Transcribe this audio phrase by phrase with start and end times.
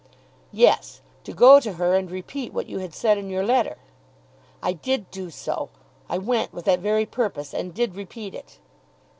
[0.51, 3.77] "Yes; to go to her and repeat what you had said in your letter."
[4.63, 5.69] "I did do so.
[6.09, 8.57] I went with that very purpose, and did repeat it."